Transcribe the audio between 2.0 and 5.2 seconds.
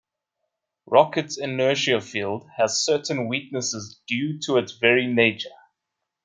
field has certain weaknesses due to its very